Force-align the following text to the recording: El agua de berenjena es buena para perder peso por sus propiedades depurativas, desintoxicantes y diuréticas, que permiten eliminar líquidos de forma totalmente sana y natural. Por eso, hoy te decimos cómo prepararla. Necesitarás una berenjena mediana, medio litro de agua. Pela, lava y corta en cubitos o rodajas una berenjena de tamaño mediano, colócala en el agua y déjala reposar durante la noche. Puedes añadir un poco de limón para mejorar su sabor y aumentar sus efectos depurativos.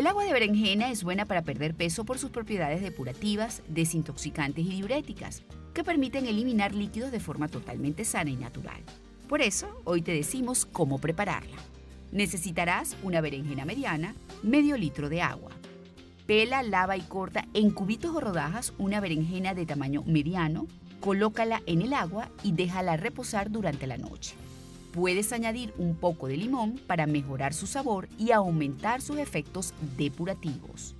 El 0.00 0.06
agua 0.06 0.24
de 0.24 0.32
berenjena 0.32 0.90
es 0.90 1.04
buena 1.04 1.26
para 1.26 1.42
perder 1.42 1.74
peso 1.74 2.06
por 2.06 2.18
sus 2.18 2.30
propiedades 2.30 2.80
depurativas, 2.80 3.62
desintoxicantes 3.68 4.64
y 4.64 4.70
diuréticas, 4.70 5.42
que 5.74 5.84
permiten 5.84 6.26
eliminar 6.26 6.74
líquidos 6.74 7.12
de 7.12 7.20
forma 7.20 7.48
totalmente 7.48 8.06
sana 8.06 8.30
y 8.30 8.36
natural. 8.36 8.80
Por 9.28 9.42
eso, 9.42 9.68
hoy 9.84 10.00
te 10.00 10.12
decimos 10.12 10.64
cómo 10.64 10.96
prepararla. 10.96 11.58
Necesitarás 12.12 12.96
una 13.02 13.20
berenjena 13.20 13.66
mediana, 13.66 14.14
medio 14.42 14.78
litro 14.78 15.10
de 15.10 15.20
agua. 15.20 15.52
Pela, 16.26 16.62
lava 16.62 16.96
y 16.96 17.02
corta 17.02 17.46
en 17.52 17.70
cubitos 17.70 18.16
o 18.16 18.20
rodajas 18.20 18.72
una 18.78 19.00
berenjena 19.00 19.52
de 19.52 19.66
tamaño 19.66 20.02
mediano, 20.06 20.66
colócala 21.00 21.60
en 21.66 21.82
el 21.82 21.92
agua 21.92 22.30
y 22.42 22.52
déjala 22.52 22.96
reposar 22.96 23.50
durante 23.50 23.86
la 23.86 23.98
noche. 23.98 24.34
Puedes 24.92 25.32
añadir 25.32 25.72
un 25.78 25.94
poco 25.94 26.26
de 26.26 26.36
limón 26.36 26.80
para 26.86 27.06
mejorar 27.06 27.54
su 27.54 27.66
sabor 27.66 28.08
y 28.18 28.32
aumentar 28.32 29.00
sus 29.00 29.18
efectos 29.18 29.72
depurativos. 29.96 30.96